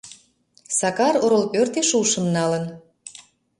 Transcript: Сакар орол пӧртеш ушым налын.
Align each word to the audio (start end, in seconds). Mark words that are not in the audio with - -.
Сакар 0.77 1.15
орол 1.23 1.43
пӧртеш 1.53 1.89
ушым 2.01 2.25
налын. 2.35 2.63